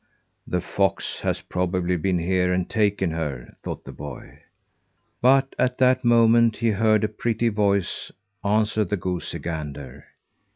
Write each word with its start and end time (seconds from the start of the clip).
"The 0.47 0.61
fox 0.61 1.19
has 1.19 1.41
probably 1.41 1.95
been 1.95 2.17
here 2.17 2.51
and 2.51 2.67
taken 2.67 3.11
her," 3.11 3.55
thought 3.61 3.83
the 3.85 3.91
boy. 3.91 4.39
But 5.21 5.53
at 5.59 5.77
that 5.77 6.03
moment 6.03 6.57
he 6.57 6.69
heard 6.71 7.03
a 7.03 7.07
pretty 7.07 7.49
voice 7.49 8.11
answer 8.43 8.83
the 8.83 8.97
goosey 8.97 9.37
gander. 9.37 10.07